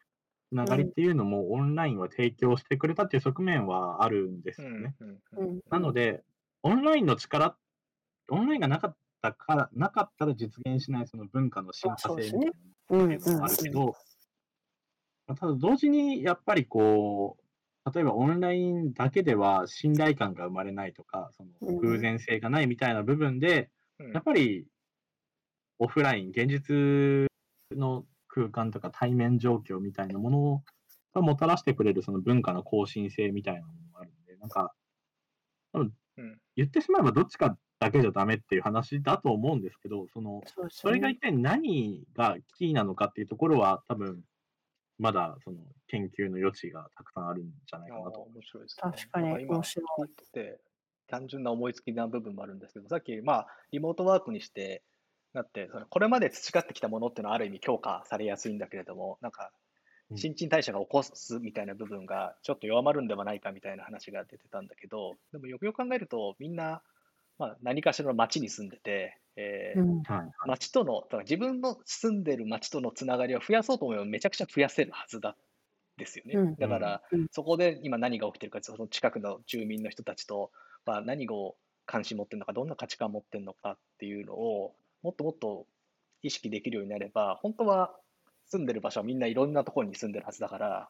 [0.54, 4.94] つながりっていうのも、オンラインは提供してくれたっていう側面はあるんですよね。
[5.72, 6.24] なので、
[6.62, 7.58] オンラインの力、
[8.30, 13.96] オンラインがなかったから、なかったら実現しないその文化の進化性みたいなのもあるけど、
[15.26, 24.12] まあただ同時にやっぱりこう、例えばオンラインだけでは信頼感が生まれないとか、そのうん偶然性がないみたいな部分で、うん。
[24.12, 24.68] やっぱり
[25.80, 27.28] オフライン、現実
[27.76, 30.64] の空間とか対面状況みたいなもの
[31.14, 34.74] がもたらしてくれるその文化の更新性みたいなものがあるんで、なんか、
[35.72, 36.40] 多分うん。
[36.56, 44.24] 言ってしまえばどっちかだけじゃダメっていう話だと思うんですけど、その、それがね一体何がキーなのかっていうところは、多分
[44.98, 48.22] まだその研究の余地がたくさんあるんじゃないかなと。
[48.22, 48.92] 面白いですね。
[48.92, 50.10] 確かに面白い。
[51.08, 54.84] 単純な思いつきな部分もあるんですけど、さっき、まあ、リモートワークにして、
[55.34, 59.52] なって、そのこれまで培ってきたものっていうのはある意味強化されやすいんだけれども、なんか
[60.10, 60.26] うん。
[60.26, 66.84] 新陳代謝が起こすみたいな部分がちょっと弱まるんではないかみたいな話が出てたんだけど、でもよくよく考えると、みんな、
[67.40, 70.04] まあ、何かしらの町に住んでて、えーうん。
[70.04, 70.34] はい。
[70.46, 75.38] 町との、だから自分の住んでる町とのつながりを増やそうと思えばめちゃくちゃ増やせるはずだ
[75.98, 76.40] ですよね。
[76.40, 76.56] うん。
[76.60, 77.28] だから、うん。
[77.32, 80.52] そこで今何が起きてるか、その近くの住民の人たちと、
[80.86, 85.68] まあ、何を関心持ってるのか、どんな価値観持ってるのかっていうのを、もっともっと
[86.22, 87.94] 意識できるようになれば、本当は
[88.48, 90.90] 住んでる場所はみんないろんなところに住んでるはずだから、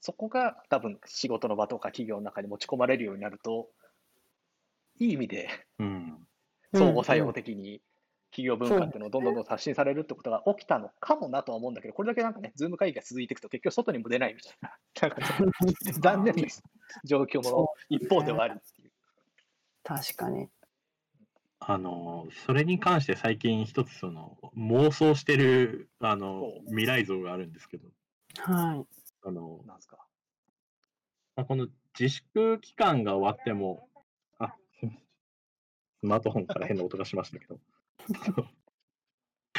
[0.00, 3.68] そこが多分仕事の場とか企業の中に持ち込まれるようになると、
[4.98, 6.18] いい意味でうん。
[6.72, 7.80] 相互作用的に
[8.30, 14.76] 企業文化っていうのをどんどんどん発信されるってことが起きたのかもなとは思うんだけど、これだけなんかね、ズーム会議が続いていくと結局外にも出ないみたいな、
[15.08, 16.42] なんか残念な
[17.04, 18.92] 状況も一方ではあるっていう。
[19.84, 20.48] 確かに。
[21.66, 27.88] あの、それに関して最近一つその妄想してるあの未来像があるんですけど、
[28.36, 28.86] はい。
[29.22, 29.96] あの、なんですか？
[31.36, 33.88] まあ、この自粛期間が終わっても、
[34.38, 34.98] あ、すいません
[36.00, 37.58] スマートフォンから変な音がしましたけど、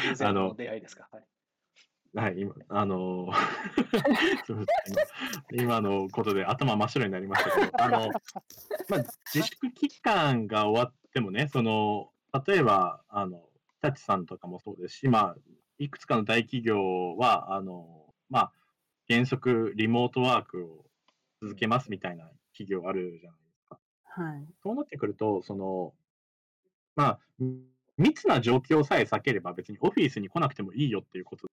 [0.03, 1.09] 偶然の出会いですか？
[1.11, 1.23] はい。
[2.15, 3.27] はい、今、あの
[4.45, 8.09] すいません今今のことで頭真っ白になりましたけど、あの、
[8.87, 12.13] まあ、自粛期間が終わってもね、その、
[12.47, 13.49] 例えば、あの、
[13.81, 15.35] 日立さんとかもそうですし、まあ、
[15.77, 18.53] いくつかの大企業は、あの、まあ、
[19.09, 20.85] 原則リモートワークを
[21.41, 23.79] 続けますみたいな企業あるじゃないですか。
[24.03, 24.47] はい。
[24.63, 25.93] そうなってくると、その、
[26.95, 27.19] まあ、
[27.97, 31.49] 密な状況さえ避ければ別にオフィスに来なくてもいいよっていうこと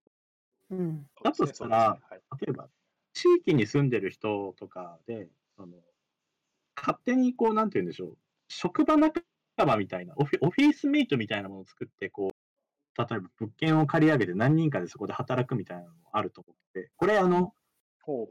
[0.73, 1.07] うん。
[1.23, 2.47] だとしたらそうですね。
[2.47, 2.69] 例えば、
[3.13, 5.79] 地域に住んでる人とかで、その
[6.77, 9.23] 勝手にこう、なんて言うんでしょう、職場仲
[9.57, 12.33] 間みたいな、オフィオフィスメイトみたいなものを作って、こう、
[12.99, 17.55] 例えば物件を借り上げて何人かでそこで働くみたいなのもあると思って、これ、あの、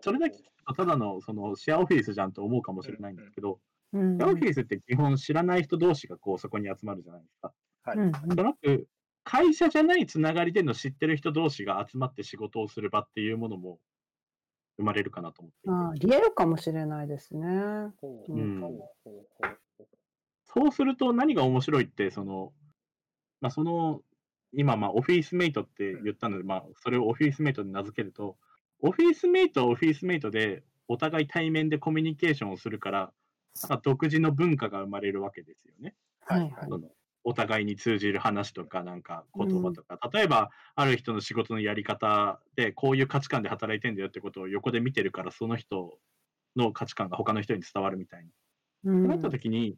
[0.02, 0.38] それだけ
[0.76, 3.60] ただのそのシェアオフィスじゃんと思うかもしれないんですけど、
[3.94, 4.18] うん。
[4.18, 7.54] シェアオフィスって基本知らない人同士がこうそこに集まるじゃないですか。
[7.84, 7.98] はい。
[7.98, 8.88] うんじゃなく、
[9.24, 13.80] 会社じゃないつながりでの知ってる人同士が集まって仕事をする場っていうものも
[14.78, 15.70] 生まれるかなと思っていて。
[15.70, 17.48] ああ、リエルかもしれないですね。
[18.02, 18.62] ほううん
[20.54, 22.52] そうすると何が面白いって、その、
[23.40, 24.02] まあ、その、
[24.52, 28.38] 今、まあ、オフィスメイトって言ったので、まあ、それをオフィスメイトで名付けると、
[28.82, 33.14] オフィスメイトはオフィスメイトで、お互い対面でコミュニケーションをするから、
[33.84, 35.96] 独自の文化が生まれるわけですよね。
[36.26, 36.52] はいはい。
[37.24, 46.00] お互いに通じる話とか、なんか言葉とか、例えば、ある人の仕事のやり方で、こういう価値観で働いてんだよってことを横で見てるから、その人
[46.56, 48.32] の価値観が他の人に伝わるみたいな。
[48.84, 49.00] うん。
[49.00, 49.78] ってなった時に、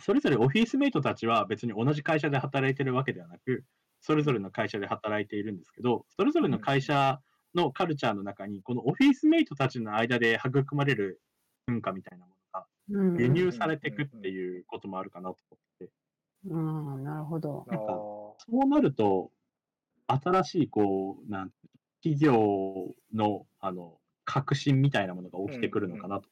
[0.00, 3.64] それぞれオフィスメイトたちは別に同じ会社で働いてるわけではなく、
[4.00, 7.20] それぞれの会社で働いているんですけど、それぞれの会社
[7.54, 11.20] のカルチャーの中に、このオフィスメイトたちの間で育まれる
[11.66, 13.16] 文化みたいなものがうん。
[13.18, 15.90] 輸入されていくっていうこともあるかなと思って
[16.44, 17.66] て、うん、なるほど。
[17.68, 19.30] あなんかーそうなると、
[20.06, 21.52] 新しい、こう、なん
[22.02, 26.28] 企業の、あの、革新みたいなものが起きてくるのかなと。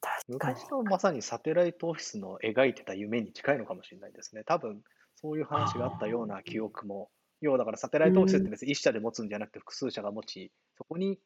[0.00, 0.54] 確かに。
[0.56, 4.44] 昔のまさにサテライトオフィスの描いてた夢に近いのかもしれないですね。
[4.44, 4.82] 多分
[5.14, 7.10] そういう話があったような記憶も。
[7.40, 11.18] 要はだからサテライトオフィスって別に一社で持つんじゃなくて複数社が持ち、そこに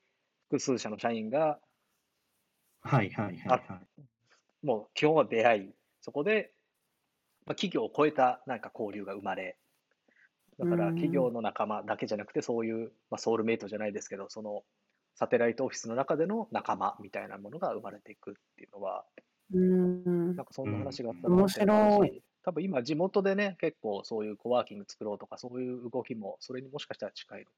[0.51, 1.61] 複数社の社員が
[2.81, 4.67] はいはいはいはい。
[4.67, 5.71] もう基本は出会い、
[6.01, 6.53] そこで、
[7.49, 9.57] まあ、企業を超えたなんか交流が生まれ、
[10.59, 10.95] だからうん。
[10.95, 14.65] 企業の仲間だけじゃなくて、そういう、まあ、ソウルメイトじゃないですけど、その
[15.15, 19.05] サテライトオフィスの中での仲間みたいなものが生まれていくっていうのは、
[19.55, 20.37] うん。
[20.37, 21.67] なんかそんな話があった面白
[22.45, 27.51] 多分今地元でね、結構そういうコワーキング作ろうとか、そういう動きも、それにもしかしたら近いのか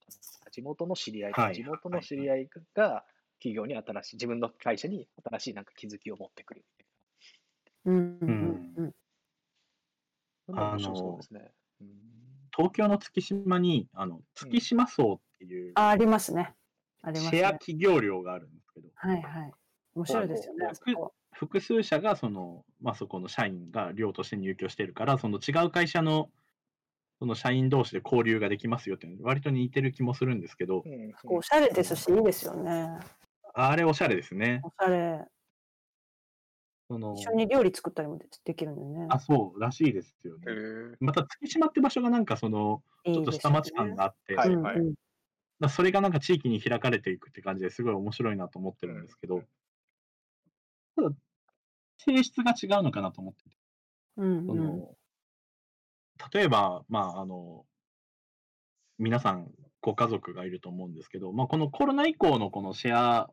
[0.45, 0.51] な。
[0.51, 1.55] 地元の知り合いはい。
[1.55, 3.05] 地元の知り合いが
[3.38, 6.86] 企業に新しい、自分の会社に新しいなんか気づきを持ってくるみたい
[7.86, 8.95] うんうんうん
[10.51, 10.70] な。
[10.70, 11.53] 面白そうですね。
[11.80, 11.88] うん
[12.53, 16.55] 東京の月島に、あの、月島荘っっていう、あ、ありますね。
[17.03, 17.38] ありますね。
[17.38, 19.53] シェア企業量があるんですけど、はいはい。
[19.94, 20.68] 面白いですよね。
[21.32, 26.28] 複数社がその、まあ、そこの社員が寮として入居してるから、その違う会社の
[27.18, 32.98] その社員同士で交流ができますよっていうの割と似てる気もするんですけどう、んこうおしゃれですし、いいですよね。
[33.55, 34.61] あれおしゃれですね。
[34.64, 35.24] おしゃれ。
[36.91, 37.14] その。
[37.14, 39.07] 一緒に料理作ったりもでできるんでね。
[39.11, 40.97] あ、そうらしいですよね。
[40.99, 44.95] また月島って場所がなんかその、ちょっと下町感があって、はいうんうん。
[45.61, 49.43] まあそれがなんか地域に開かれていくって感じですごい面白いなと思ってるんですけど、
[50.97, 51.11] ただ、
[51.99, 53.51] 性質が違うのかなと思ってて、
[54.16, 54.47] うんうん。
[54.47, 54.97] その
[56.32, 57.64] 例えば、まあ、あの、
[58.99, 63.30] 皆さんご家族がいると思うんですけど、まあ、このコロナ以降のこのシェア、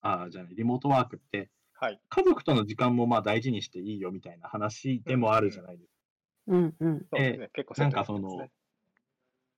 [0.00, 1.50] あじゃない、リモートワークって、
[1.80, 2.00] はい。
[2.08, 5.98] 家族との時間もまあ大事にしていいよみたいな話でもあるじゃないですか。
[6.48, 7.06] うんうん。
[7.52, 8.50] 結構セットになってますね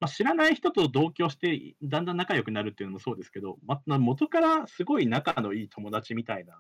[0.01, 6.59] まあ、知らない人と同居して、だんだん仲良くなるっていうのもそうですけど、まあ、元からすごい仲のいい友達みたいな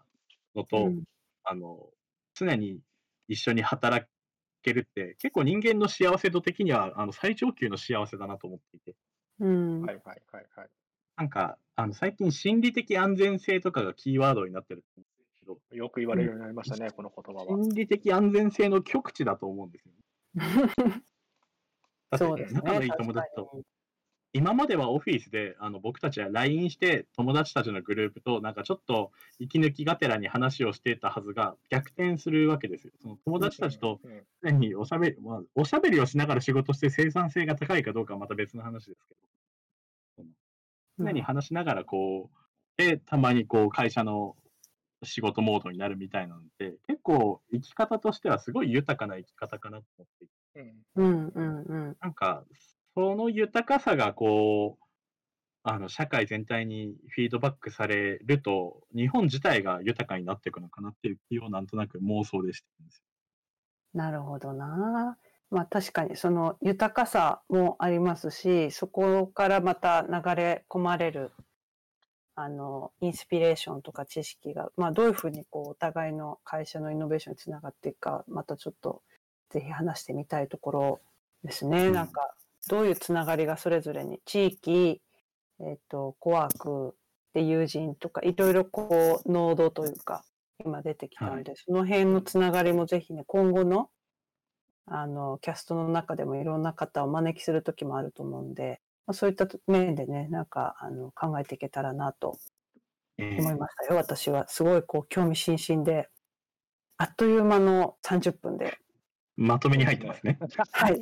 [0.54, 1.02] のと、うん
[1.42, 1.78] あの
[2.34, 2.80] 常に
[3.28, 4.06] 一緒に働
[4.62, 8.94] けるって、結構人間の幸せ度的にはあの最上級の幸せだなと思っていて、
[9.40, 10.68] うんはいはいはいはい。
[11.16, 15.09] なんかあの最近、心理的安全性とかがキーワードになってると思うんですけ
[15.70, 17.46] ど、よく言われるようになりましたね、この言葉は。
[17.46, 20.00] 心理的安全性の極致だと思うんですよね。
[22.18, 22.60] そうですね。
[22.64, 23.62] 仲のいい友達と
[24.32, 32.92] 今まではオフィスであの僕たちは LINE して友達たちのグループとなんかちょっと息抜きがてらに話をしていたはずが逆転するわけですよ。
[33.02, 33.98] その友達たちと
[34.42, 39.14] 常におしゃべり、まあ、おしゃべりをしながら仕事して生産性が高いかどうかはまた別の話ですけ
[40.22, 40.28] ど、
[40.98, 44.36] 常に話しながらこう、で、たまにこう会社の
[45.02, 51.96] 仕事モードになるみたいなのって結構生き方としてはすごい豊かな生き方かなと思っていてうんうんうんうん。
[52.00, 52.44] なんか、
[52.94, 54.84] その豊かさがこう、
[55.62, 63.02] あの社会全体にフィードバックされると、日本自体が豊かになっていくのかなっていう気をなんとなく妄想でしてるんです
[63.92, 65.18] なるほどな。
[65.50, 71.32] まあ確かにその豊かさもありますし、そこからまた流れ込まれる
[72.42, 79.02] あのインスピレーションとか知識が、まあどういうふうにこうお互いの会社のイノベーションにつながっていくか、またちょっと
[79.50, 81.00] ぜひ話してみたいところ
[81.44, 81.88] ですね。
[81.88, 82.34] うんなんか
[82.68, 85.00] どういうつながりがそれぞれに地域、
[85.60, 86.94] えっ、とコワーク
[87.34, 90.24] で友人とかいろいろこうノードというか
[90.64, 93.90] 今出てきたので、その辺のつながりもぜひね今後の
[94.86, 98.80] あのキャストの中でもいろんな方をお招きする時もあると思うんで、
[99.10, 102.38] まあ、そういった面でねなんかあの考えていけたらなと
[103.18, 104.46] え思いましたよ、私は。
[104.46, 106.08] すごいこう興味津々で
[106.96, 108.78] あっという間の30分で。
[109.36, 110.38] まとめに入ってますね。
[110.70, 111.00] はい。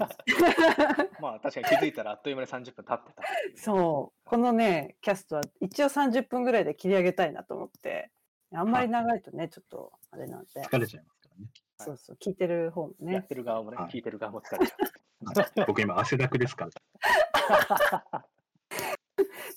[1.21, 3.23] まあ確かに気づいたらあっという間に30分経ってた。
[3.57, 4.21] そう。
[4.25, 8.11] このねキャストは一応30分ぐらいで切り上げたいなと思って。
[8.55, 10.63] あんまり長いとねちょっとあれなんで。
[10.63, 11.51] 疲れちゃいますからね。
[11.77, 12.17] そうそう。
[12.17, 15.08] 聞いてる方もやねってる側もねはい、聞いてる側も疲れちゃう。
[15.67, 18.25] 僕今汗だくですから。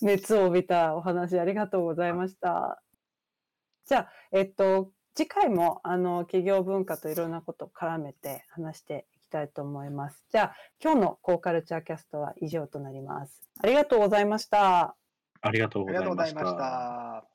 [0.02, 2.82] 熱を帯びたお話ありがとうございました。
[3.86, 10.26] じゃあ、えっと、次回もあの企業文化といろんなことを絡めて話していきたいと思います。
[10.32, 13.42] じゃあ、今日のコーカルチャーキャストは以上となります。
[13.62, 14.96] ありがとうございました。
[15.42, 16.34] ありがとうございまし。
[16.34, 17.31] た。